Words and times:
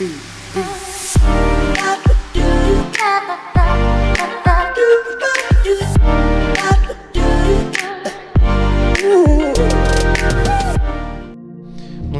No 0.00 0.06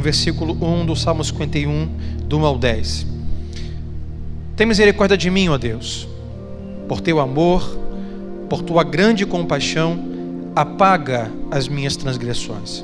versículo 0.01 0.57
1 0.61 0.87
do 0.87 0.93
Salmo 0.93 1.23
51, 1.23 1.87
do 2.25 2.39
1 2.39 2.45
ao 2.45 2.57
10. 2.57 3.07
Tem 4.57 4.67
misericórdia 4.67 5.15
de 5.15 5.29
mim, 5.29 5.47
ó 5.47 5.57
Deus, 5.57 6.05
por 6.89 6.99
teu 6.99 7.21
amor, 7.21 7.79
por 8.49 8.61
tua 8.61 8.83
grande 8.83 9.25
compaixão, 9.25 9.97
apaga 10.53 11.31
as 11.49 11.69
minhas 11.69 11.95
transgressões. 11.95 12.83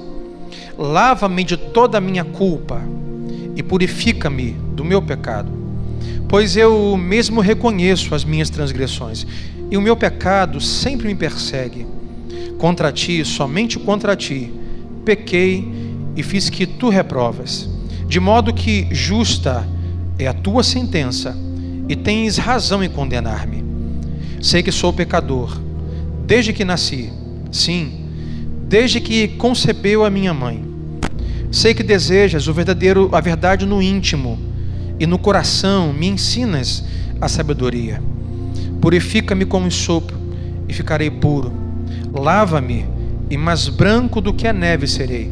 Lava-me 0.77 1.43
de 1.43 1.57
toda 1.57 1.97
a 1.97 2.01
minha 2.01 2.23
culpa 2.23 2.81
e 3.55 3.63
purifica-me 3.63 4.51
do 4.75 4.83
meu 4.83 5.01
pecado. 5.01 5.51
Pois 6.27 6.57
eu 6.57 6.97
mesmo 6.97 7.39
reconheço 7.39 8.13
as 8.13 8.23
minhas 8.23 8.49
transgressões 8.49 9.25
e 9.69 9.77
o 9.77 9.81
meu 9.81 9.95
pecado 9.95 10.59
sempre 10.59 11.07
me 11.07 11.15
persegue. 11.15 11.85
Contra 12.57 12.91
ti, 12.91 13.23
somente 13.23 13.79
contra 13.79 14.15
ti, 14.15 14.51
pequei 15.03 15.67
e 16.15 16.23
fiz 16.23 16.49
que 16.49 16.65
tu 16.65 16.89
reprovas. 16.89 17.69
De 18.07 18.19
modo 18.19 18.53
que 18.53 18.87
justa 18.91 19.67
é 20.17 20.27
a 20.27 20.33
tua 20.33 20.63
sentença 20.63 21.35
e 21.87 21.95
tens 21.95 22.37
razão 22.37 22.83
em 22.83 22.89
condenar-me. 22.89 23.63
Sei 24.41 24.61
que 24.61 24.71
sou 24.71 24.93
pecador 24.93 25.59
desde 26.25 26.53
que 26.53 26.65
nasci, 26.65 27.11
sim, 27.51 28.05
desde 28.67 28.99
que 28.99 29.27
concebeu 29.27 30.03
a 30.03 30.09
minha 30.09 30.33
mãe. 30.33 30.74
Sei 31.55 31.73
que 31.73 31.83
desejas 31.83 32.49
o 32.49 32.53
verdadeiro, 32.53 33.07
a 33.13 33.21
verdade 33.21 33.65
no 33.65 33.81
íntimo 33.81 34.37
e 34.99 35.07
no 35.07 35.17
coração 35.17 35.93
me 35.93 36.05
ensinas 36.05 36.83
a 37.21 37.29
sabedoria. 37.29 38.03
Purifica-me 38.81 39.45
como 39.45 39.71
sopro 39.71 40.17
e 40.67 40.73
ficarei 40.73 41.09
puro. 41.09 41.53
Lava-me 42.13 42.85
e 43.29 43.37
mais 43.37 43.69
branco 43.69 44.19
do 44.19 44.33
que 44.33 44.45
a 44.45 44.51
neve 44.51 44.85
serei. 44.85 45.31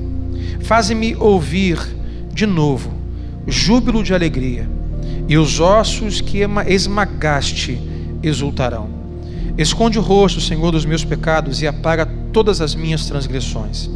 Faze-me 0.61 1.13
ouvir 1.17 1.77
de 2.33 2.45
novo 2.45 2.89
júbilo 3.45 4.01
de 4.01 4.13
alegria, 4.13 4.65
e 5.27 5.37
os 5.37 5.59
ossos 5.59 6.21
que 6.21 6.39
esmagaste 6.67 7.77
exultarão. 8.23 8.87
Esconde 9.57 9.99
o 9.99 10.01
rosto, 10.01 10.39
Senhor, 10.39 10.71
dos 10.71 10.85
meus 10.85 11.03
pecados 11.03 11.61
e 11.61 11.67
apaga 11.67 12.05
todas 12.31 12.61
as 12.61 12.75
minhas 12.75 13.07
transgressões. 13.07 13.89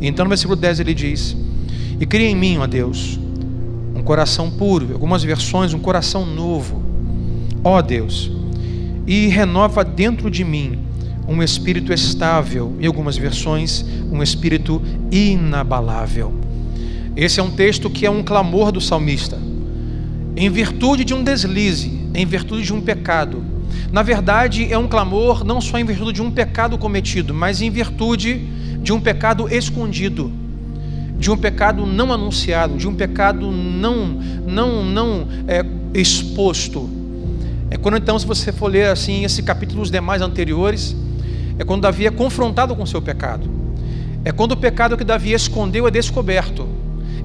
Então 0.00 0.24
no 0.24 0.28
versículo 0.28 0.56
10 0.56 0.80
ele 0.80 0.94
diz: 0.94 1.36
E 2.00 2.06
cria 2.06 2.28
em 2.28 2.36
mim, 2.36 2.58
ó 2.58 2.66
Deus, 2.66 3.18
um 3.94 4.02
coração 4.02 4.50
puro, 4.50 4.92
algumas 4.92 5.22
versões, 5.22 5.74
um 5.74 5.78
coração 5.78 6.24
novo, 6.24 6.82
ó 7.64 7.82
Deus, 7.82 8.30
e 9.06 9.26
renova 9.26 9.84
dentro 9.84 10.30
de 10.30 10.44
mim 10.44 10.78
um 11.28 11.42
espírito 11.42 11.92
estável, 11.92 12.74
em 12.80 12.86
algumas 12.86 13.18
versões, 13.18 13.84
um 14.10 14.22
espírito 14.22 14.80
inabalável. 15.12 16.32
Esse 17.14 17.38
é 17.38 17.42
um 17.42 17.50
texto 17.50 17.90
que 17.90 18.06
é 18.06 18.10
um 18.10 18.22
clamor 18.22 18.72
do 18.72 18.80
salmista, 18.80 19.38
em 20.34 20.48
virtude 20.48 21.04
de 21.04 21.12
um 21.12 21.22
deslize, 21.22 22.00
em 22.14 22.24
virtude 22.24 22.62
de 22.62 22.72
um 22.72 22.80
pecado. 22.80 23.44
Na 23.92 24.02
verdade, 24.02 24.72
é 24.72 24.78
um 24.78 24.88
clamor 24.88 25.44
não 25.44 25.60
só 25.60 25.78
em 25.78 25.84
virtude 25.84 26.12
de 26.12 26.22
um 26.22 26.30
pecado 26.30 26.78
cometido, 26.78 27.34
mas 27.34 27.60
em 27.60 27.70
virtude 27.70 28.46
de 28.88 28.92
um 28.94 28.98
pecado 28.98 29.54
escondido, 29.54 30.32
de 31.18 31.30
um 31.30 31.36
pecado 31.36 31.84
não 31.84 32.10
anunciado, 32.10 32.78
de 32.78 32.88
um 32.88 32.94
pecado 32.94 33.50
não 33.50 34.18
não 34.46 34.82
não 34.82 35.28
é, 35.46 35.62
exposto. 35.92 36.88
É 37.70 37.76
quando 37.76 37.98
então, 37.98 38.18
se 38.18 38.26
você 38.26 38.50
for 38.50 38.68
ler 38.68 38.86
assim 38.86 39.24
esse 39.24 39.42
capítulo 39.42 39.82
os 39.82 39.90
demais 39.90 40.22
anteriores, 40.22 40.96
é 41.58 41.64
quando 41.64 41.82
Davi 41.82 42.06
é 42.06 42.10
confrontado 42.10 42.74
com 42.74 42.86
seu 42.86 43.02
pecado. 43.02 43.46
É 44.24 44.32
quando 44.32 44.52
o 44.52 44.56
pecado 44.56 44.96
que 44.96 45.04
Davi 45.04 45.34
escondeu 45.34 45.86
é 45.86 45.90
descoberto. 45.90 46.66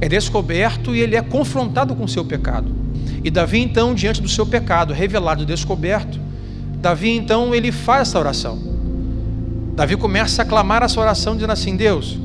É 0.01 0.09
descoberto 0.09 0.93
e 0.93 0.99
ele 0.99 1.15
é 1.15 1.21
confrontado 1.21 1.95
com 1.95 2.05
seu 2.09 2.25
pecado. 2.25 2.75
E 3.23 3.31
Davi 3.31 3.59
então, 3.59 3.95
diante 3.95 4.21
do 4.21 4.27
seu 4.27 4.45
pecado 4.45 4.93
revelado 4.93 5.43
e 5.43 5.45
descoberto, 5.45 6.19
Davi 6.81 7.11
então 7.11 7.55
ele 7.55 7.71
faz 7.71 8.09
essa 8.09 8.19
oração. 8.19 8.72
Davi 9.75 9.97
começa 9.97 10.43
a 10.43 10.45
clamar 10.45 10.83
essa 10.83 10.99
oração 10.99 11.33
dizendo 11.33 11.51
assim: 11.51 11.75
Deus, 11.75 12.17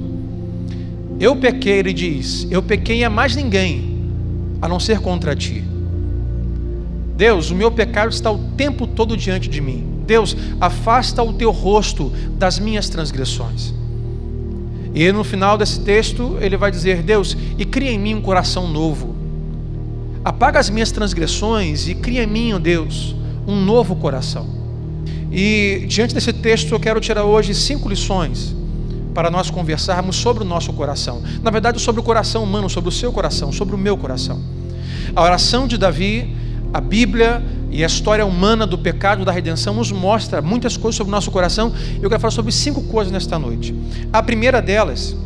eu 1.18 1.34
pequei, 1.36 1.78
ele 1.78 1.92
diz, 1.92 2.46
eu 2.50 2.62
pequei 2.62 3.02
a 3.02 3.10
mais 3.10 3.34
ninguém, 3.34 4.12
a 4.60 4.68
não 4.68 4.78
ser 4.78 5.00
contra 5.00 5.34
ti. 5.34 5.64
Deus, 7.16 7.50
o 7.50 7.54
meu 7.54 7.70
pecado 7.70 8.10
está 8.10 8.30
o 8.30 8.38
tempo 8.56 8.86
todo 8.86 9.16
diante 9.16 9.48
de 9.48 9.60
mim. 9.60 9.84
Deus, 10.06 10.36
afasta 10.60 11.22
o 11.22 11.32
teu 11.32 11.50
rosto 11.50 12.12
das 12.38 12.58
minhas 12.58 12.88
transgressões. 12.88 13.74
E 14.94 15.10
no 15.10 15.24
final 15.24 15.58
desse 15.58 15.80
texto, 15.80 16.38
ele 16.40 16.56
vai 16.56 16.70
dizer: 16.70 17.02
Deus, 17.02 17.36
e 17.58 17.64
cria 17.64 17.90
em 17.90 17.98
mim 17.98 18.14
um 18.14 18.22
coração 18.22 18.68
novo. 18.68 19.16
Apaga 20.24 20.60
as 20.60 20.68
minhas 20.68 20.92
transgressões 20.92 21.88
e 21.88 21.94
cria 21.94 22.24
em 22.24 22.26
mim, 22.26 22.52
ó 22.52 22.58
Deus, 22.58 23.16
um 23.46 23.56
novo 23.56 23.96
coração. 23.96 24.46
E 25.30 25.84
diante 25.86 26.14
desse 26.14 26.32
texto, 26.32 26.72
eu 26.72 26.80
quero 26.80 27.00
tirar 27.00 27.24
hoje 27.24 27.54
cinco 27.54 27.88
lições 27.88 28.54
para 29.14 29.30
nós 29.30 29.50
conversarmos 29.50 30.16
sobre 30.16 30.44
o 30.44 30.46
nosso 30.46 30.72
coração. 30.72 31.22
Na 31.42 31.50
verdade, 31.50 31.80
sobre 31.80 32.00
o 32.00 32.04
coração 32.04 32.44
humano, 32.44 32.70
sobre 32.70 32.88
o 32.88 32.92
seu 32.92 33.12
coração, 33.12 33.52
sobre 33.52 33.74
o 33.74 33.78
meu 33.78 33.96
coração. 33.96 34.40
A 35.14 35.22
oração 35.22 35.66
de 35.66 35.76
Davi, 35.76 36.34
a 36.72 36.80
Bíblia 36.80 37.42
e 37.70 37.82
a 37.82 37.86
história 37.86 38.24
humana 38.24 38.66
do 38.66 38.78
pecado, 38.78 39.24
da 39.24 39.32
redenção, 39.32 39.74
nos 39.74 39.90
mostra 39.90 40.40
muitas 40.40 40.76
coisas 40.76 40.96
sobre 40.96 41.10
o 41.10 41.14
nosso 41.14 41.30
coração. 41.30 41.72
Eu 42.00 42.08
quero 42.08 42.20
falar 42.20 42.30
sobre 42.30 42.52
cinco 42.52 42.82
coisas 42.84 43.12
nesta 43.12 43.38
noite. 43.38 43.74
A 44.12 44.22
primeira 44.22 44.62
delas 44.62 45.16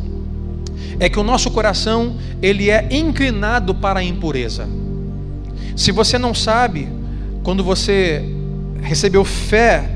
é 0.99 1.07
que 1.07 1.19
o 1.19 1.23
nosso 1.23 1.51
coração 1.51 2.15
ele 2.41 2.69
é 2.69 2.87
inclinado 2.91 3.73
para 3.75 3.99
a 3.99 4.03
impureza. 4.03 4.67
Se 5.75 5.91
você 5.91 6.17
não 6.17 6.33
sabe, 6.33 6.87
quando 7.43 7.63
você 7.63 8.27
recebeu 8.81 9.23
fé 9.23 9.92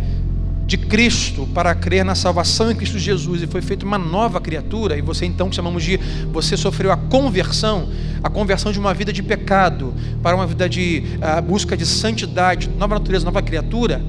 de 0.68 0.76
Cristo 0.76 1.48
para 1.54 1.74
crer 1.74 2.04
na 2.04 2.14
salvação 2.14 2.70
em 2.70 2.76
Cristo 2.76 3.00
Jesus 3.00 3.42
e 3.42 3.48
foi 3.48 3.62
feita 3.62 3.86
uma 3.86 3.98
nova 3.98 4.42
criatura, 4.42 4.98
e 4.98 5.02
você 5.02 5.26
então 5.26 5.50
que 5.50 5.56
chamamos 5.56 5.82
de 5.82 5.98
você 6.34 6.58
sofreu 6.58 6.92
a 6.92 6.98
conversão, 6.98 7.88
a 8.22 8.30
conversão 8.30 8.74
de 8.74 8.78
uma 8.78 8.94
vida 8.94 9.14
de 9.14 9.24
pecado 9.24 9.94
para 10.22 10.36
uma 10.36 10.46
vida 10.46 10.68
de 10.68 11.04
uh, 11.16 11.42
busca 11.42 11.78
de 11.78 11.86
santidade, 11.86 12.70
nova 12.78 12.96
natureza, 12.96 13.24
nova 13.24 13.42
criatura. 13.42 14.02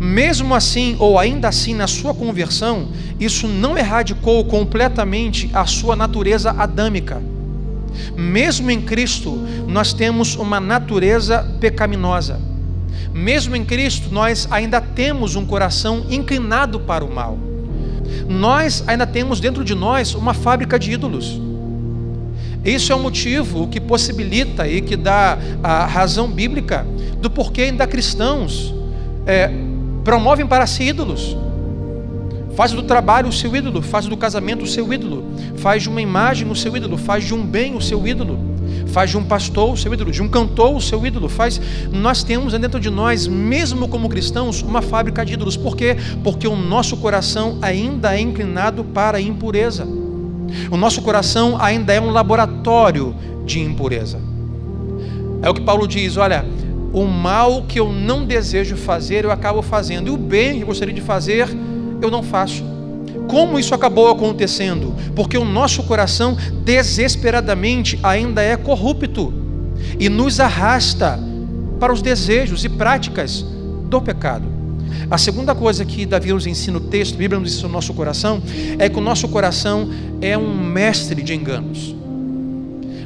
Mesmo 0.00 0.54
assim, 0.54 0.96
ou 0.98 1.18
ainda 1.18 1.48
assim, 1.48 1.74
na 1.74 1.86
sua 1.86 2.14
conversão, 2.14 2.88
isso 3.20 3.46
não 3.46 3.76
erradicou 3.76 4.44
completamente 4.46 5.50
a 5.52 5.66
sua 5.66 5.94
natureza 5.94 6.50
adâmica. 6.50 7.22
Mesmo 8.16 8.70
em 8.70 8.80
Cristo, 8.80 9.38
nós 9.66 9.92
temos 9.92 10.34
uma 10.34 10.58
natureza 10.58 11.44
pecaminosa. 11.60 12.47
Mesmo 13.12 13.56
em 13.56 13.64
Cristo, 13.64 14.08
nós 14.12 14.46
ainda 14.50 14.80
temos 14.80 15.36
um 15.36 15.44
coração 15.44 16.06
inclinado 16.10 16.80
para 16.80 17.04
o 17.04 17.12
mal. 17.12 17.38
Nós 18.28 18.84
ainda 18.86 19.06
temos 19.06 19.40
dentro 19.40 19.64
de 19.64 19.74
nós 19.74 20.14
uma 20.14 20.34
fábrica 20.34 20.78
de 20.78 20.92
ídolos. 20.92 21.40
Isso 22.64 22.92
é 22.92 22.94
o 22.94 22.98
motivo 22.98 23.68
que 23.68 23.80
possibilita 23.80 24.66
e 24.66 24.80
que 24.80 24.96
dá 24.96 25.38
a 25.62 25.86
razão 25.86 26.28
bíblica 26.30 26.86
do 27.20 27.30
porquê 27.30 27.62
ainda 27.62 27.86
cristãos 27.86 28.74
é, 29.26 29.50
promovem 30.04 30.46
para 30.46 30.66
si 30.66 30.84
ídolos. 30.84 31.36
Faz 32.56 32.72
do 32.72 32.82
trabalho 32.82 33.28
o 33.28 33.32
seu 33.32 33.54
ídolo, 33.54 33.80
faz 33.80 34.06
do 34.06 34.16
casamento 34.16 34.64
o 34.64 34.66
seu 34.66 34.92
ídolo, 34.92 35.24
faz 35.56 35.84
de 35.84 35.88
uma 35.88 36.02
imagem 36.02 36.50
o 36.50 36.56
seu 36.56 36.76
ídolo, 36.76 36.96
faz 36.96 37.24
de 37.24 37.32
um 37.32 37.46
bem 37.46 37.76
o 37.76 37.80
seu 37.80 38.04
ídolo, 38.06 38.38
faz 38.86 39.10
de 39.10 39.16
um 39.16 39.24
pastor 39.24 39.72
o 39.72 39.76
seu 39.76 39.92
ídolo, 39.92 40.10
de 40.10 40.22
um 40.22 40.28
cantor 40.28 40.74
o 40.74 40.80
seu 40.80 41.04
ídolo, 41.06 41.28
faz. 41.28 41.60
Nós 41.92 42.22
temos 42.22 42.52
dentro 42.52 42.80
de 42.80 42.90
nós, 42.90 43.26
mesmo 43.26 43.88
como 43.88 44.08
cristãos, 44.08 44.62
uma 44.62 44.82
fábrica 44.82 45.24
de 45.24 45.34
ídolos. 45.34 45.56
Por 45.56 45.76
quê? 45.76 45.96
Porque 46.22 46.46
o 46.46 46.56
nosso 46.56 46.96
coração 46.96 47.58
ainda 47.62 48.16
é 48.16 48.20
inclinado 48.20 48.84
para 48.84 49.18
a 49.18 49.20
impureza. 49.20 49.86
O 50.70 50.76
nosso 50.76 51.02
coração 51.02 51.56
ainda 51.60 51.92
é 51.92 52.00
um 52.00 52.10
laboratório 52.10 53.14
de 53.44 53.60
impureza. 53.60 54.18
É 55.42 55.48
o 55.48 55.54
que 55.54 55.60
Paulo 55.60 55.86
diz: 55.86 56.16
olha, 56.16 56.44
o 56.92 57.04
mal 57.04 57.62
que 57.62 57.78
eu 57.78 57.92
não 57.92 58.24
desejo 58.24 58.76
fazer, 58.76 59.24
eu 59.24 59.30
acabo 59.30 59.62
fazendo, 59.62 60.08
e 60.08 60.10
o 60.10 60.16
bem 60.16 60.56
que 60.56 60.62
eu 60.62 60.66
gostaria 60.66 60.94
de 60.94 61.00
fazer, 61.00 61.48
eu 62.00 62.10
não 62.10 62.22
faço. 62.22 62.77
Como 63.28 63.58
isso 63.58 63.74
acabou 63.74 64.08
acontecendo? 64.08 64.94
Porque 65.14 65.36
o 65.36 65.44
nosso 65.44 65.82
coração 65.84 66.36
desesperadamente 66.64 67.98
ainda 68.02 68.42
é 68.42 68.56
corrupto 68.56 69.32
e 69.98 70.08
nos 70.08 70.40
arrasta 70.40 71.20
para 71.78 71.92
os 71.92 72.02
desejos 72.02 72.64
e 72.64 72.68
práticas 72.68 73.44
do 73.84 74.00
pecado. 74.00 74.46
A 75.10 75.16
segunda 75.16 75.54
coisa 75.54 75.84
que 75.84 76.04
Davi 76.04 76.32
nos 76.32 76.46
ensina 76.46 76.78
o 76.78 76.80
texto, 76.80 77.14
a 77.14 77.18
Bíblia 77.18 77.38
nos 77.38 77.52
ensina 77.54 77.68
o 77.68 77.72
nosso 77.72 77.94
coração, 77.94 78.42
é 78.78 78.88
que 78.88 78.98
o 78.98 79.02
nosso 79.02 79.28
coração 79.28 79.90
é 80.20 80.36
um 80.36 80.54
mestre 80.54 81.22
de 81.22 81.34
enganos. 81.34 81.94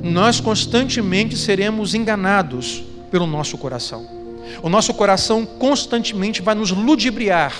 nós 0.03 0.41
constantemente 0.41 1.37
seremos 1.37 1.95
enganados 1.95 2.83
pelo 3.11 3.27
nosso 3.27 3.57
coração. 3.57 4.05
O 4.61 4.69
nosso 4.69 4.93
coração 4.95 5.47
constantemente 5.47 6.43
vai 6.43 6.57
nos 6.57 6.73
ludibriar 6.73 7.55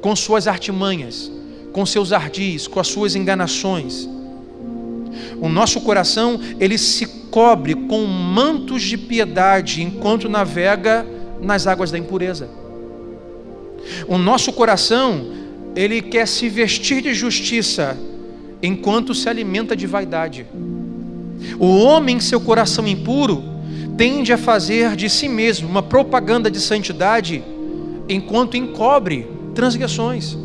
com 0.00 0.14
suas 0.14 0.46
artimanhas, 0.46 1.30
com 1.72 1.84
seus 1.86 2.12
ardis, 2.12 2.66
com 2.66 2.80
as 2.80 2.88
suas 2.88 3.14
enganações. 3.14 4.08
O 5.40 5.48
nosso 5.48 5.80
coração, 5.80 6.40
ele 6.58 6.76
se 6.76 7.06
cobre 7.30 7.74
com 7.74 8.04
mantos 8.04 8.82
de 8.82 8.96
piedade 8.96 9.82
enquanto 9.82 10.28
navega 10.28 11.06
nas 11.40 11.66
águas 11.66 11.90
da 11.90 11.98
impureza. 11.98 12.48
O 14.06 14.18
nosso 14.18 14.52
coração, 14.52 15.26
ele 15.76 16.02
quer 16.02 16.26
se 16.26 16.48
vestir 16.48 17.02
de 17.02 17.14
justiça 17.14 17.96
enquanto 18.62 19.14
se 19.14 19.28
alimenta 19.28 19.76
de 19.76 19.86
vaidade. 19.86 20.46
O 21.58 21.78
homem, 21.78 22.16
em 22.16 22.20
seu 22.20 22.40
coração 22.40 22.86
impuro, 22.86 23.44
tende 23.96 24.32
a 24.32 24.38
fazer 24.38 24.96
de 24.96 25.08
si 25.08 25.28
mesmo 25.28 25.68
uma 25.68 25.82
propaganda 25.82 26.50
de 26.50 26.60
santidade 26.60 27.42
enquanto 28.08 28.56
encobre 28.56 29.26
transgressões. 29.54 30.36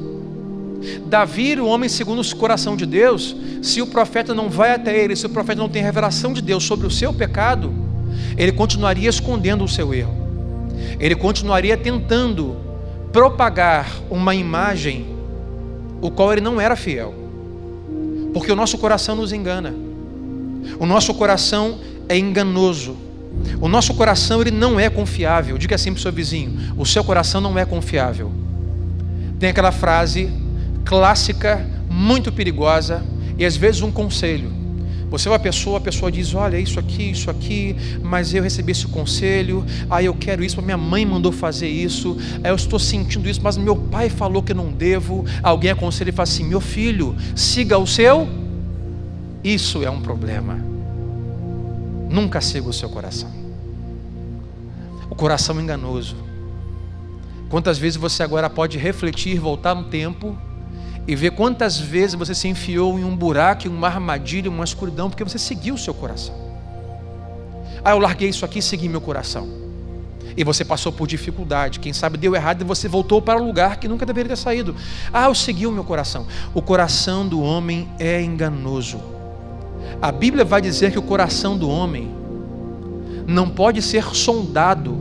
Davi, 1.06 1.60
o 1.60 1.68
homem 1.68 1.90
segundo 1.90 2.22
o 2.22 2.36
coração 2.36 2.76
de 2.76 2.86
Deus, 2.86 3.36
se 3.62 3.82
o 3.82 3.88
profeta 3.88 4.34
não 4.34 4.50
vai 4.50 4.72
até 4.72 4.98
ele, 4.98 5.16
se 5.16 5.26
o 5.26 5.30
profeta 5.30 5.62
não 5.62 5.70
tem 5.70 5.82
revelação 5.82 6.34
de 6.34 6.42
Deus 6.42 6.64
sobre 6.64 6.86
o 6.88 6.92
seu 6.92 7.14
pecado, 7.14 7.74
ele 8.38 8.52
continuaria 8.52 9.10
escondendo 9.10 9.64
o 9.64 9.68
seu 9.68 9.94
erro. 9.94 10.16
Ele 11.00 11.16
continuaria 11.16 11.78
tentando 11.78 12.56
propagar 13.12 13.90
uma 14.10 14.34
imagem 14.34 15.06
o 16.02 16.12
qual 16.12 16.32
ele 16.32 16.42
não 16.42 16.60
era 16.60 16.76
fiel. 16.76 17.14
Porque 18.34 18.52
o 18.52 18.56
nosso 18.56 18.78
coração 18.78 19.16
nos 19.16 19.32
engana. 19.32 19.74
O 20.80 20.86
nosso 20.86 21.14
coração 21.14 21.80
é 22.10 22.18
enganoso. 22.18 22.98
O 23.62 23.68
nosso 23.68 23.94
coração 23.94 24.42
ele 24.42 24.52
não 24.52 24.80
é 24.80 24.90
confiável. 24.90 25.58
Diga 25.58 25.76
assim 25.76 25.92
para 25.92 26.00
o 26.00 26.02
seu 26.02 26.12
vizinho: 26.12 26.74
o 26.78 26.86
seu 26.86 27.04
coração 27.04 27.40
não 27.40 27.58
é 27.58 27.66
confiável. 27.66 28.32
Tem 29.40 29.50
aquela 29.50 29.72
frase 29.72 30.30
clássica, 30.86 31.66
muito 31.90 32.32
perigosa 32.32 33.04
e 33.38 33.46
às 33.46 33.56
vezes 33.56 33.82
um 33.82 33.92
conselho. 33.92 34.64
Você 35.14 35.28
é 35.28 35.32
uma 35.32 35.38
pessoa, 35.38 35.78
a 35.78 35.82
pessoa 35.82 36.12
diz: 36.12 36.34
Olha, 36.34 36.58
isso 36.58 36.80
aqui, 36.80 37.12
isso 37.12 37.30
aqui, 37.30 37.76
mas 38.02 38.34
eu 38.34 38.42
recebi 38.42 38.72
esse 38.72 38.88
conselho, 38.88 39.64
aí 39.88 40.08
eu 40.08 40.16
quero 40.16 40.44
isso, 40.44 40.60
minha 40.60 40.76
mãe 40.76 41.06
mandou 41.06 41.32
fazer 41.32 41.68
isso, 41.68 42.18
aí 42.44 42.50
eu 42.50 42.56
estou 42.56 42.80
sentindo 42.80 43.30
isso, 43.30 43.40
mas 43.44 43.56
meu 43.56 43.76
pai 43.76 44.10
falou 44.10 44.42
que 44.42 44.56
não 44.56 44.72
devo. 44.72 45.24
Alguém 45.44 45.70
aconselha 45.70 46.10
e 46.10 46.12
fala 46.12 46.24
assim: 46.24 46.44
Meu 46.44 46.60
filho, 46.60 47.16
siga 47.36 47.78
o 47.78 47.86
seu. 47.86 48.28
Isso 49.44 49.84
é 49.84 49.90
um 49.90 50.02
problema. 50.02 50.58
Nunca 52.10 52.42
siga 52.42 52.68
o 52.68 52.74
seu 52.74 52.90
coração. 52.90 53.30
O 55.12 55.16
coração 55.16 55.62
enganoso. 55.62 56.16
Quantas 57.50 57.78
vezes 57.78 57.98
você 57.98 58.24
agora 58.24 58.50
pode 58.50 58.80
refletir, 58.80 59.38
voltar 59.38 59.76
no 59.76 59.84
tempo 59.84 60.36
e 61.08 61.16
ver 61.16 61.32
quantas 61.32 61.78
vezes 61.78 62.16
você 62.16 62.34
se 62.34 62.48
enfiou 62.48 62.98
em 62.98 63.04
um 63.04 63.16
buraco, 63.16 63.68
em 63.68 63.70
uma 63.70 63.88
armadilha, 63.88 64.48
em 64.48 64.52
uma 64.52 64.64
escuridão, 64.64 65.10
porque 65.10 65.24
você 65.24 65.38
seguiu 65.38 65.76
o 65.76 65.78
seu 65.78 65.94
coração. 65.94 66.34
Ah, 67.84 67.92
eu 67.92 68.00
larguei 68.00 68.30
isso 68.30 68.46
aqui 68.46 68.60
e 68.60 68.62
segui 68.62 68.88
meu 68.88 69.02
coração. 69.02 69.48
E 70.36 70.44
você 70.44 70.64
passou 70.64 70.92
por 70.92 71.06
dificuldade, 71.06 71.80
quem 71.80 71.94
sabe 71.94 72.18
deu 72.18 72.34
errado 72.34 72.62
e 72.62 72.64
você 72.64 72.88
voltou 72.88 73.22
para 73.22 73.40
o 73.40 73.46
lugar 73.46 73.78
que 73.78 73.88
nunca 73.88 74.06
deveria 74.06 74.30
ter 74.30 74.38
saído. 74.38 74.76
Ah, 75.12 75.26
eu 75.26 75.36
segui 75.36 75.68
o 75.68 75.72
meu 75.72 75.84
coração. 75.84 76.26
O 76.54 76.62
coração 76.62 77.28
do 77.28 77.42
homem 77.42 77.90
é 78.00 78.22
enganoso. 78.22 79.00
A 80.02 80.12
Bíblia 80.12 80.46
vai 80.46 80.62
dizer 80.62 80.92
que 80.92 80.98
o 80.98 81.04
coração 81.04 81.58
do 81.58 81.70
homem 81.70 82.10
não 83.28 83.50
pode 83.50 83.82
ser 83.82 84.04
sondado 84.16 84.98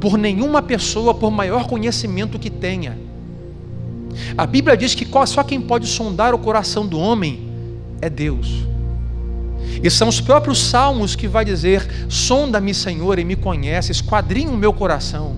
por 0.00 0.18
nenhuma 0.18 0.60
pessoa, 0.62 1.14
por 1.14 1.30
maior 1.30 1.68
conhecimento 1.68 2.38
que 2.38 2.50
tenha 2.50 3.11
a 4.36 4.46
Bíblia 4.46 4.76
diz 4.76 4.94
que 4.94 5.06
só 5.26 5.42
quem 5.42 5.60
pode 5.60 5.86
sondar 5.86 6.34
o 6.34 6.38
coração 6.38 6.86
do 6.86 6.98
homem 6.98 7.48
é 8.00 8.08
Deus. 8.08 8.64
E 9.82 9.90
são 9.90 10.08
os 10.08 10.20
próprios 10.20 10.58
salmos 10.58 11.14
que 11.14 11.28
vai 11.28 11.44
dizer: 11.44 12.06
sonda-me, 12.08 12.74
Senhor, 12.74 13.18
e 13.18 13.24
me 13.24 13.36
conhece, 13.36 13.92
esquadrinha 13.92 14.50
o 14.50 14.56
meu 14.56 14.72
coração, 14.72 15.36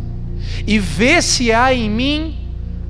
e 0.66 0.78
vê 0.78 1.20
se 1.22 1.52
há 1.52 1.72
em 1.72 1.88
mim 1.88 2.38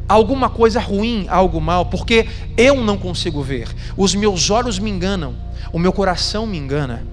alguma 0.08 0.48
coisa 0.48 0.80
ruim, 0.80 1.26
algo 1.28 1.60
mal, 1.60 1.86
porque 1.86 2.26
eu 2.56 2.82
não 2.82 2.96
consigo 2.96 3.42
ver. 3.42 3.68
Os 3.96 4.14
meus 4.14 4.50
olhos 4.50 4.78
me 4.78 4.90
enganam, 4.90 5.34
o 5.72 5.78
meu 5.78 5.92
coração 5.92 6.46
me 6.46 6.58
engana, 6.58 7.04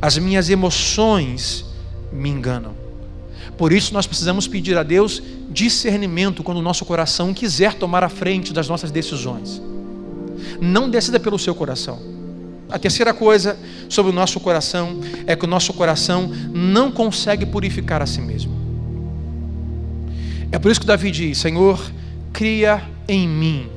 as 0.00 0.18
minhas 0.18 0.50
emoções 0.50 1.64
me 2.12 2.28
enganam. 2.28 2.81
Por 3.56 3.72
isso 3.72 3.92
nós 3.92 4.06
precisamos 4.06 4.48
pedir 4.48 4.76
a 4.76 4.82
Deus 4.82 5.22
discernimento 5.50 6.42
quando 6.42 6.58
o 6.58 6.62
nosso 6.62 6.84
coração 6.84 7.34
quiser 7.34 7.74
tomar 7.74 8.02
a 8.02 8.08
frente 8.08 8.52
das 8.52 8.68
nossas 8.68 8.90
decisões. 8.90 9.60
Não 10.60 10.88
decida 10.88 11.20
pelo 11.20 11.38
seu 11.38 11.54
coração. 11.54 11.98
A 12.70 12.78
terceira 12.78 13.12
coisa 13.12 13.58
sobre 13.88 14.10
o 14.10 14.14
nosso 14.14 14.40
coração 14.40 14.98
é 15.26 15.36
que 15.36 15.44
o 15.44 15.48
nosso 15.48 15.74
coração 15.74 16.30
não 16.52 16.90
consegue 16.90 17.44
purificar 17.44 18.00
a 18.00 18.06
si 18.06 18.20
mesmo. 18.22 18.52
É 20.50 20.58
por 20.58 20.70
isso 20.70 20.80
que 20.80 20.86
Davi 20.86 21.10
diz: 21.10 21.38
Senhor, 21.38 21.78
cria 22.32 22.82
em 23.06 23.28
mim, 23.28 23.68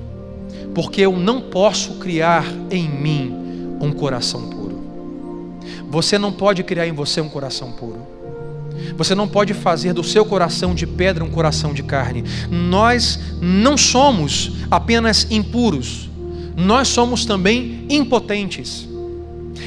porque 0.73 1.01
eu 1.01 1.17
não 1.17 1.41
posso 1.41 1.95
criar 1.95 2.45
em 2.71 2.87
mim 2.87 3.77
um 3.81 3.91
coração 3.91 4.49
puro. 4.49 4.81
Você 5.89 6.17
não 6.17 6.31
pode 6.31 6.63
criar 6.63 6.87
em 6.87 6.93
você 6.93 7.19
um 7.19 7.29
coração 7.29 7.73
puro. 7.73 8.14
Você 8.97 9.15
não 9.15 9.27
pode 9.27 9.53
fazer 9.53 9.93
do 9.93 10.03
seu 10.03 10.25
coração 10.25 10.73
de 10.75 10.85
pedra 10.85 11.23
um 11.23 11.29
coração 11.29 11.73
de 11.73 11.83
carne. 11.83 12.23
Nós 12.49 13.19
não 13.41 13.77
somos 13.77 14.53
apenas 14.69 15.27
impuros, 15.29 16.09
nós 16.55 16.87
somos 16.87 17.25
também 17.25 17.85
impotentes. 17.89 18.87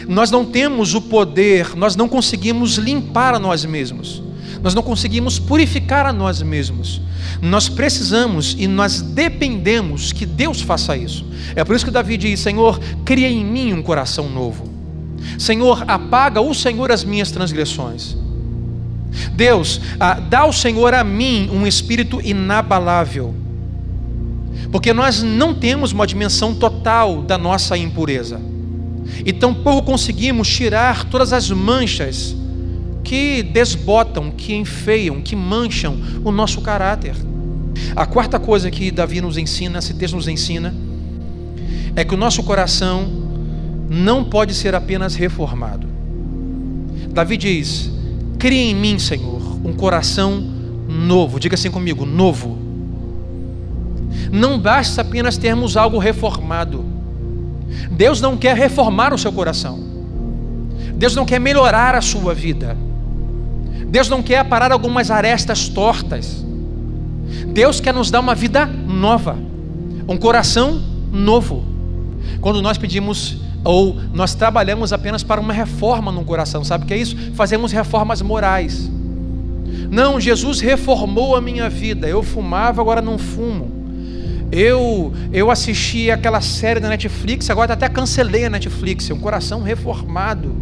Nós 0.07 0.31
não 0.31 0.45
temos 0.45 0.95
o 0.95 1.01
poder, 1.01 1.77
nós 1.77 1.97
não 1.97 2.09
conseguimos 2.09 2.77
limpar 2.77 3.35
a 3.35 3.39
nós 3.39 3.65
mesmos, 3.65 4.23
nós 4.63 4.75
não 4.75 4.83
conseguimos 4.83 5.39
purificar 5.39 6.07
a 6.07 6.13
nós 6.13 6.43
mesmos. 6.43 7.01
Nós 7.41 7.69
precisamos 7.69 8.57
e 8.59 8.67
nós 8.67 9.01
dependemos 9.01 10.13
que 10.13 10.27
Deus 10.27 10.61
faça 10.61 10.97
isso. 10.97 11.25
É 11.55 11.63
por 11.63 11.77
isso 11.77 11.85
que 11.85 11.91
Davi 11.91 12.17
diz: 12.17 12.41
Senhor, 12.41 12.81
cria 13.05 13.29
em 13.29 13.45
mim 13.45 13.73
um 13.73 13.83
coração 13.83 14.29
novo. 14.29 14.69
Senhor, 15.39 15.85
apaga 15.87 16.41
o 16.41 16.55
Senhor 16.55 16.91
as 16.91 17.05
minhas 17.05 17.31
transgressões. 17.31 18.17
Deus, 19.35 19.81
ah, 19.99 20.15
dá 20.15 20.41
ao 20.41 20.53
Senhor 20.53 20.95
a 20.95 21.03
mim 21.03 21.49
um 21.53 21.67
espírito 21.67 22.21
inabalável, 22.23 23.35
porque 24.71 24.93
nós 24.93 25.23
não 25.23 25.55
temos 25.55 25.93
uma 25.93 26.07
dimensão 26.07 26.55
total 26.55 27.23
da 27.23 27.39
nossa 27.39 27.77
impureza, 27.77 28.41
e 29.25 29.33
tampouco 29.33 29.83
conseguimos 29.83 30.49
tirar 30.49 31.05
todas 31.05 31.33
as 31.33 31.51
manchas 31.51 32.37
que 33.03 33.43
desbotam, 33.43 34.31
que 34.31 34.55
enfeiam, 34.55 35.23
que 35.23 35.35
mancham 35.35 35.99
o 36.25 36.31
nosso 36.31 36.61
caráter. 36.61 37.15
A 37.97 38.05
quarta 38.05 38.39
coisa 38.39 38.71
que 38.71 38.91
Davi 38.91 39.21
nos 39.21 39.39
ensina, 39.39 39.79
esse 39.79 39.95
texto 39.95 40.15
nos 40.15 40.29
ensina, 40.29 40.75
é 41.97 42.05
que 42.05 42.15
o 42.15 42.19
nosso 42.19 42.43
coração 42.43 43.09
não 43.89 44.25
pode 44.25 44.53
ser 44.53 44.75
apenas 44.75 45.15
reformado. 45.15 45.87
Davi 47.11 47.37
diz: 47.37 47.91
Cria 48.39 48.71
em 48.71 48.75
mim, 48.75 48.99
Senhor, 48.99 49.43
um 49.65 49.73
coração 49.73 50.41
novo. 50.89 51.41
Diga 51.41 51.55
assim 51.55 51.71
comigo: 51.71 52.07
novo. 52.07 52.57
Não 54.31 54.59
basta 54.59 55.03
apenas 55.03 55.37
termos 55.37 55.77
algo 55.77 55.99
reformado. 55.99 56.85
Deus 57.91 58.21
não 58.21 58.37
quer 58.37 58.57
reformar 58.57 59.13
o 59.13 59.19
seu 59.19 59.33
coração. 59.33 59.79
Deus 60.95 61.15
não 61.15 61.25
quer 61.25 61.39
melhorar 61.39 61.95
a 61.95 62.01
sua 62.01 62.35
vida. 62.35 62.77
Deus 63.89 64.09
não 64.09 64.23
quer 64.23 64.45
parar 64.45 64.71
algumas 64.73 65.11
arestas 65.11 65.69
tortas. 65.69 66.45
Deus 67.49 67.81
quer 67.81 67.93
nos 67.93 68.11
dar 68.11 68.21
uma 68.21 68.35
vida 68.35 68.67
nova, 68.67 69.37
um 70.07 70.17
coração 70.17 70.83
novo. 71.13 71.65
Quando 72.41 72.63
nós 72.63 72.79
pedimos 72.79 73.39
ou 73.65 73.97
nós 74.13 74.35
trabalhamos 74.35 74.93
apenas 74.93 75.23
para 75.23 75.41
uma 75.41 75.53
reforma 75.53 76.13
no 76.13 76.25
coração, 76.25 76.65
sabe 76.65 76.85
o 76.85 76.87
que 76.87 76.95
é 76.95 76.99
isso? 76.99 77.17
Fazemos 77.35 77.73
reformas 77.73 78.23
morais. 78.23 78.91
Não, 79.91 80.21
Jesus 80.21 80.61
reformou 80.61 81.35
a 81.35 81.41
minha 81.41 81.69
vida. 81.69 82.07
Eu 82.07 82.23
fumava, 82.23 82.81
agora 82.81 83.01
não 83.01 83.19
fumo. 83.19 83.79
Eu 84.51 85.13
eu 85.33 85.51
assisti 85.51 86.11
aquela 86.11 86.41
série 86.41 86.81
da 86.81 86.89
Netflix, 86.89 87.51
agora 87.51 87.75
até 87.75 87.89
cancelei 87.89 88.45
a 88.45 88.51
Netflix. 88.51 89.11
É 89.11 89.15
um 89.15 89.19
coração 89.19 89.63
reformado. 89.63 90.55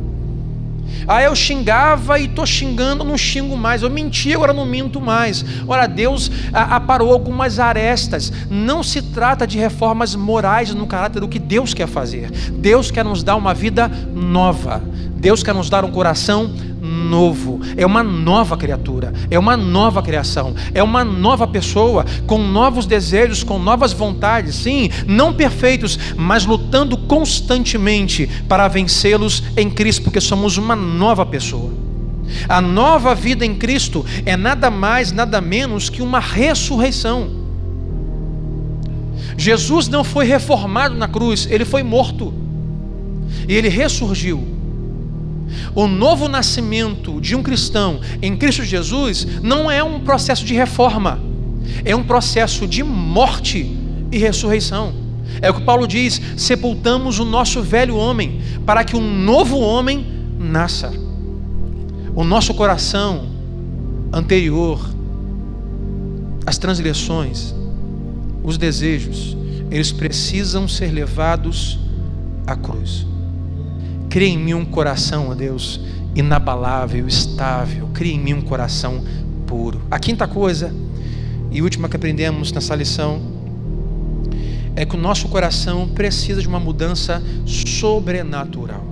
Ah, 1.06 1.22
eu 1.22 1.34
xingava 1.34 2.18
e 2.18 2.24
estou 2.24 2.44
xingando, 2.44 3.04
não 3.04 3.16
xingo 3.16 3.56
mais. 3.56 3.82
Eu 3.82 3.90
menti, 3.90 4.34
agora 4.34 4.52
não 4.52 4.66
minto 4.66 5.00
mais. 5.00 5.44
Ora, 5.66 5.86
Deus 5.86 6.30
aparou 6.52 7.12
algumas 7.12 7.58
arestas. 7.58 8.32
Não 8.50 8.82
se 8.82 9.02
trata 9.02 9.46
de 9.46 9.58
reformas 9.58 10.14
morais 10.14 10.74
no 10.74 10.86
caráter 10.86 11.20
do 11.20 11.28
que 11.28 11.38
Deus 11.38 11.74
quer 11.74 11.86
fazer. 11.86 12.30
Deus 12.30 12.90
quer 12.90 13.04
nos 13.04 13.22
dar 13.22 13.36
uma 13.36 13.54
vida 13.54 13.88
nova. 14.14 14.82
Deus 15.16 15.42
quer 15.42 15.54
nos 15.54 15.70
dar 15.70 15.84
um 15.84 15.90
coração 15.90 16.50
novo, 17.06 17.60
é 17.76 17.86
uma 17.86 18.02
nova 18.02 18.56
criatura, 18.56 19.12
é 19.30 19.38
uma 19.38 19.56
nova 19.56 20.02
criação, 20.02 20.54
é 20.74 20.82
uma 20.82 21.04
nova 21.04 21.46
pessoa 21.46 22.04
com 22.26 22.38
novos 22.38 22.86
desejos, 22.86 23.42
com 23.42 23.58
novas 23.58 23.92
vontades, 23.92 24.56
sim, 24.56 24.90
não 25.06 25.32
perfeitos, 25.32 25.98
mas 26.16 26.44
lutando 26.44 26.96
constantemente 26.96 28.26
para 28.48 28.68
vencê-los 28.68 29.42
em 29.56 29.70
Cristo, 29.70 30.02
porque 30.02 30.20
somos 30.20 30.56
uma 30.56 30.76
nova 30.76 31.24
pessoa. 31.24 31.70
A 32.48 32.60
nova 32.60 33.14
vida 33.14 33.46
em 33.46 33.54
Cristo 33.54 34.04
é 34.24 34.36
nada 34.36 34.70
mais, 34.70 35.12
nada 35.12 35.40
menos 35.40 35.88
que 35.88 36.02
uma 36.02 36.18
ressurreição. 36.18 37.30
Jesus 39.36 39.86
não 39.88 40.02
foi 40.02 40.24
reformado 40.24 40.94
na 40.94 41.06
cruz, 41.06 41.46
ele 41.50 41.64
foi 41.64 41.82
morto. 41.82 42.32
E 43.48 43.54
ele 43.54 43.68
ressurgiu. 43.68 44.55
O 45.74 45.86
novo 45.86 46.28
nascimento 46.28 47.20
de 47.20 47.34
um 47.34 47.42
cristão 47.42 48.00
em 48.20 48.36
Cristo 48.36 48.64
Jesus 48.64 49.26
não 49.42 49.70
é 49.70 49.82
um 49.82 50.00
processo 50.00 50.44
de 50.44 50.54
reforma, 50.54 51.20
é 51.84 51.94
um 51.94 52.02
processo 52.02 52.66
de 52.66 52.82
morte 52.82 53.76
e 54.10 54.18
ressurreição. 54.18 54.94
É 55.40 55.50
o 55.50 55.54
que 55.54 55.62
Paulo 55.62 55.86
diz: 55.86 56.20
sepultamos 56.36 57.18
o 57.18 57.24
nosso 57.24 57.62
velho 57.62 57.96
homem 57.96 58.40
para 58.64 58.84
que 58.84 58.96
um 58.96 59.24
novo 59.24 59.58
homem 59.58 60.06
nasça. 60.38 60.92
O 62.14 62.24
nosso 62.24 62.54
coração 62.54 63.26
anterior, 64.12 64.80
as 66.46 66.56
transgressões, 66.56 67.54
os 68.42 68.56
desejos, 68.56 69.36
eles 69.70 69.92
precisam 69.92 70.66
ser 70.66 70.92
levados 70.92 71.78
à 72.46 72.56
cruz. 72.56 73.06
Cria 74.16 74.30
em 74.30 74.38
mim 74.38 74.54
um 74.54 74.64
coração, 74.64 75.28
ó 75.28 75.34
Deus, 75.34 75.78
inabalável, 76.14 77.06
estável. 77.06 77.86
Cria 77.92 78.14
em 78.14 78.18
mim 78.18 78.32
um 78.32 78.40
coração 78.40 79.04
puro. 79.46 79.82
A 79.90 79.98
quinta 79.98 80.26
coisa, 80.26 80.74
e 81.50 81.60
última 81.60 81.86
que 81.86 81.96
aprendemos 81.96 82.50
nessa 82.50 82.74
lição, 82.74 83.20
é 84.74 84.86
que 84.86 84.96
o 84.96 84.98
nosso 84.98 85.28
coração 85.28 85.86
precisa 85.88 86.40
de 86.40 86.48
uma 86.48 86.58
mudança 86.58 87.22
sobrenatural. 87.44 88.82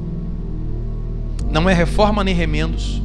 Não 1.50 1.70
é 1.70 1.72
reforma 1.72 2.22
nem 2.22 2.34
remendos, 2.34 3.00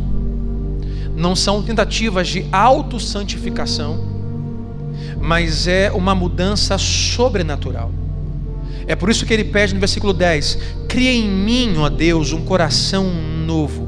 não 1.16 1.38
são 1.38 1.64
tentativas 1.64 2.28
de 2.28 2.46
autossantificação, 2.52 3.98
mas 5.22 5.68
é 5.68 5.90
uma 5.90 6.14
mudança 6.14 6.78
sobrenatural. 6.78 7.94
É 8.90 8.96
por 8.96 9.08
isso 9.08 9.24
que 9.24 9.32
ele 9.32 9.44
pede 9.44 9.76
no 9.76 9.80
versículo 9.80 10.12
10: 10.12 10.58
Cria 10.88 11.12
em 11.12 11.30
mim, 11.30 11.78
ó 11.78 11.90
Deus, 11.90 12.34
um 12.34 12.44
coração 12.44 13.06
novo. 13.46 13.88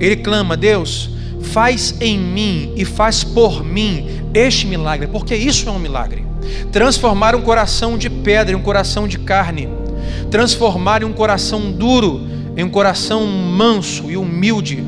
Ele 0.00 0.16
clama: 0.16 0.56
Deus, 0.56 1.08
faz 1.40 1.94
em 2.00 2.18
mim 2.18 2.72
e 2.74 2.84
faz 2.84 3.22
por 3.22 3.64
mim 3.64 4.08
este 4.34 4.66
milagre, 4.66 5.06
porque 5.06 5.36
isso 5.36 5.68
é 5.68 5.72
um 5.72 5.78
milagre. 5.78 6.26
Transformar 6.72 7.36
um 7.36 7.40
coração 7.40 7.96
de 7.96 8.10
pedra 8.10 8.56
em 8.56 8.58
um 8.58 8.62
coração 8.62 9.06
de 9.06 9.20
carne, 9.20 9.68
transformar 10.32 11.04
um 11.04 11.12
coração 11.12 11.70
duro 11.70 12.26
em 12.56 12.64
um 12.64 12.68
coração 12.68 13.24
manso 13.24 14.10
e 14.10 14.16
humilde 14.16 14.84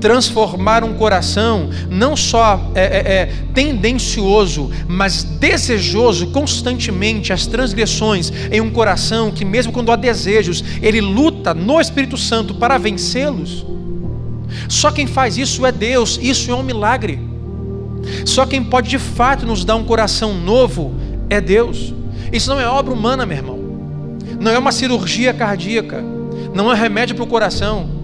transformar 0.00 0.84
um 0.84 0.94
coração 0.94 1.70
não 1.90 2.16
só 2.16 2.70
é, 2.74 2.80
é, 2.80 3.12
é, 3.12 3.32
tendencioso, 3.52 4.70
mas 4.88 5.22
desejoso 5.22 6.28
constantemente 6.28 7.32
as 7.32 7.46
transgressões 7.46 8.32
em 8.50 8.60
um 8.60 8.70
coração 8.70 9.30
que, 9.30 9.44
mesmo 9.44 9.72
quando 9.72 9.92
há 9.92 9.96
desejos, 9.96 10.62
ele 10.82 11.00
luta 11.00 11.54
no 11.54 11.80
Espírito 11.80 12.16
Santo 12.16 12.54
para 12.54 12.78
vencê-los. 12.78 13.64
Só 14.68 14.90
quem 14.90 15.06
faz 15.06 15.36
isso 15.36 15.66
é 15.66 15.72
Deus, 15.72 16.18
isso 16.22 16.50
é 16.50 16.54
um 16.54 16.62
milagre. 16.62 17.18
Só 18.24 18.46
quem 18.46 18.62
pode 18.62 18.88
de 18.88 18.98
fato 18.98 19.44
nos 19.44 19.64
dar 19.64 19.76
um 19.76 19.84
coração 19.84 20.34
novo 20.34 20.94
é 21.28 21.40
Deus. 21.40 21.92
Isso 22.32 22.50
não 22.50 22.60
é 22.60 22.66
obra 22.66 22.92
humana, 22.92 23.26
meu 23.26 23.36
irmão. 23.36 23.58
Não 24.38 24.50
é 24.50 24.58
uma 24.58 24.72
cirurgia 24.72 25.32
cardíaca. 25.32 26.02
Não 26.54 26.72
é 26.72 26.76
remédio 26.76 27.16
para 27.16 27.24
o 27.24 27.28
coração 27.28 27.95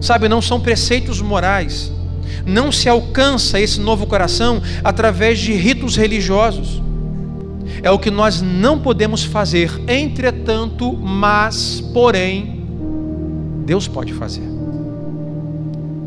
Sabe, 0.00 0.28
não 0.28 0.42
são 0.42 0.60
preceitos 0.60 1.20
morais. 1.20 1.92
Não 2.44 2.72
se 2.72 2.88
alcança 2.88 3.60
esse 3.60 3.80
novo 3.80 4.06
coração 4.06 4.60
através 4.82 5.38
de 5.38 5.52
ritos 5.52 5.96
religiosos. 5.96 6.82
É 7.82 7.90
o 7.90 7.98
que 7.98 8.10
nós 8.10 8.42
não 8.42 8.78
podemos 8.78 9.24
fazer. 9.24 9.70
Entretanto, 9.88 10.92
mas, 10.92 11.80
porém, 11.92 12.66
Deus 13.64 13.86
pode 13.86 14.12
fazer. 14.12 14.48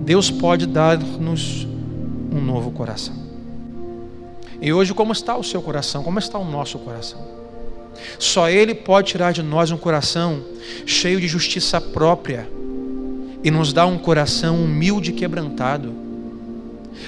Deus 0.02 0.30
pode 0.30 0.66
dar-nos 0.66 1.68
um 2.32 2.42
novo 2.42 2.72
coração. 2.72 3.16
E 4.62 4.72
hoje, 4.72 4.94
como 4.94 5.12
está 5.12 5.38
o 5.38 5.44
seu 5.44 5.62
coração? 5.62 6.04
Como 6.04 6.20
está 6.20 6.38
o 6.38 6.46
nosso 6.46 6.78
coração? 6.80 7.20
Só 8.20 8.50
Ele 8.50 8.76
pode 8.76 9.10
tirar 9.10 9.32
de 9.32 9.42
nós 9.42 9.72
um 9.72 9.78
coração 9.78 10.42
cheio 10.86 11.20
de 11.20 11.28
justiça 11.28 11.80
própria 11.80 12.48
e 13.46 13.52
nos 13.52 13.72
dá 13.72 13.86
um 13.86 13.96
coração 13.96 14.56
humilde 14.56 15.12
e 15.12 15.14
quebrantado. 15.14 15.94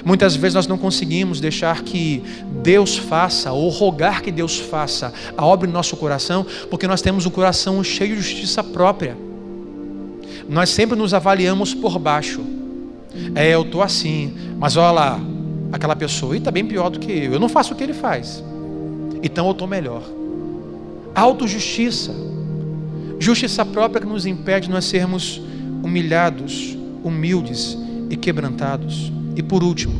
Muitas 0.05 0.35
vezes 0.35 0.53
nós 0.53 0.67
não 0.67 0.77
conseguimos 0.77 1.39
deixar 1.39 1.81
que 1.81 2.21
Deus 2.61 2.95
faça 2.95 3.51
ou 3.51 3.67
rogar 3.69 4.21
que 4.21 4.31
Deus 4.31 4.59
faça 4.59 5.11
a 5.35 5.43
obra 5.43 5.67
em 5.67 5.73
nosso 5.73 5.97
coração, 5.97 6.45
porque 6.69 6.85
nós 6.85 7.01
temos 7.01 7.25
um 7.25 7.31
coração 7.31 7.83
cheio 7.83 8.15
de 8.15 8.21
justiça 8.21 8.63
própria. 8.63 9.17
Nós 10.47 10.69
sempre 10.69 10.95
nos 10.95 11.11
avaliamos 11.11 11.73
por 11.73 11.97
baixo. 11.97 12.41
É, 13.33 13.55
eu 13.55 13.63
estou 13.63 13.81
assim, 13.81 14.31
mas 14.59 14.77
olha 14.77 14.91
lá, 14.91 15.19
aquela 15.71 15.95
pessoa, 15.95 16.35
e 16.35 16.37
está 16.37 16.51
bem 16.51 16.67
pior 16.67 16.89
do 16.91 16.99
que 16.99 17.11
eu, 17.11 17.33
eu 17.33 17.39
não 17.39 17.49
faço 17.49 17.73
o 17.73 17.75
que 17.75 17.83
ele 17.83 17.93
faz, 17.93 18.43
então 19.23 19.47
eu 19.47 19.53
estou 19.53 19.67
melhor. 19.67 20.03
Autojustiça, 21.15 22.13
justiça 23.17 23.65
própria 23.65 24.01
que 24.01 24.07
nos 24.07 24.27
impede 24.27 24.67
de 24.67 24.71
nós 24.71 24.85
sermos 24.85 25.41
humilhados, 25.83 26.77
humildes 27.03 27.77
e 28.09 28.15
quebrantados. 28.15 29.11
E 29.35 29.43
por 29.43 29.63
último, 29.63 29.95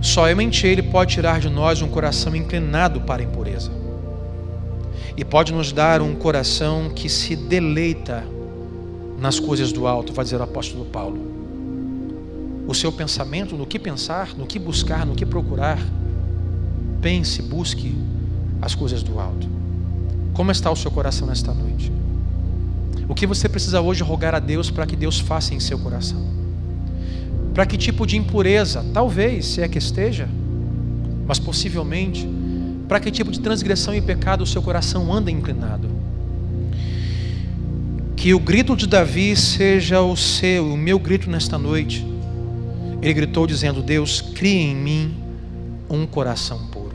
somente 0.00 0.66
Ele 0.66 0.82
pode 0.82 1.14
tirar 1.14 1.40
de 1.40 1.48
nós 1.48 1.82
um 1.82 1.88
coração 1.88 2.34
inclinado 2.34 3.00
para 3.02 3.22
a 3.22 3.24
impureza. 3.24 3.70
E 5.16 5.24
pode 5.24 5.52
nos 5.52 5.72
dar 5.72 6.00
um 6.00 6.14
coração 6.14 6.90
que 6.90 7.08
se 7.08 7.36
deleita 7.36 8.24
nas 9.18 9.38
coisas 9.38 9.70
do 9.70 9.86
alto, 9.86 10.12
vai 10.12 10.24
dizer 10.24 10.36
o 10.36 10.42
apóstolo 10.42 10.84
Paulo. 10.86 11.20
O 12.66 12.74
seu 12.74 12.90
pensamento, 12.90 13.56
no 13.56 13.66
que 13.66 13.78
pensar, 13.78 14.34
no 14.34 14.46
que 14.46 14.58
buscar, 14.58 15.04
no 15.04 15.14
que 15.14 15.26
procurar, 15.26 15.78
pense, 17.02 17.42
busque 17.42 17.94
as 18.62 18.74
coisas 18.74 19.02
do 19.02 19.18
alto. 19.18 19.48
Como 20.32 20.50
está 20.50 20.70
o 20.70 20.76
seu 20.76 20.90
coração 20.90 21.26
nesta 21.26 21.52
noite? 21.52 21.92
O 23.10 23.14
que 23.14 23.26
você 23.26 23.48
precisa 23.48 23.80
hoje 23.80 24.04
rogar 24.04 24.36
a 24.36 24.38
Deus 24.38 24.70
para 24.70 24.86
que 24.86 24.94
Deus 24.94 25.18
faça 25.18 25.52
em 25.52 25.58
seu 25.58 25.76
coração? 25.80 26.24
Para 27.52 27.66
que 27.66 27.76
tipo 27.76 28.06
de 28.06 28.16
impureza? 28.16 28.86
Talvez, 28.94 29.46
se 29.46 29.60
é 29.60 29.66
que 29.66 29.78
esteja, 29.78 30.28
mas 31.26 31.36
possivelmente, 31.36 32.24
para 32.86 33.00
que 33.00 33.10
tipo 33.10 33.32
de 33.32 33.40
transgressão 33.40 33.92
e 33.92 34.00
pecado 34.00 34.44
o 34.44 34.46
seu 34.46 34.62
coração 34.62 35.12
anda 35.12 35.28
inclinado? 35.28 35.88
Que 38.14 38.32
o 38.32 38.38
grito 38.38 38.76
de 38.76 38.86
Davi 38.86 39.34
seja 39.34 40.00
o 40.00 40.16
seu, 40.16 40.72
o 40.72 40.76
meu 40.76 41.00
grito 41.00 41.28
nesta 41.28 41.58
noite. 41.58 42.06
Ele 43.02 43.12
gritou 43.12 43.44
dizendo: 43.44 43.82
Deus, 43.82 44.20
cria 44.20 44.60
em 44.60 44.76
mim 44.76 45.16
um 45.90 46.06
coração 46.06 46.68
puro, 46.68 46.94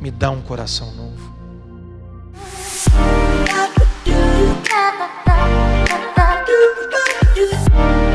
me 0.00 0.10
dá 0.10 0.32
um 0.32 0.40
coração 0.40 0.92
novo. 0.96 1.29
do, 6.50 6.90
do. 6.90 8.09